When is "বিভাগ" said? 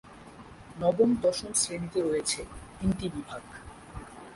3.09-3.43